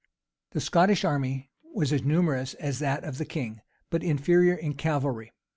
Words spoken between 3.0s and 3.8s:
of the king,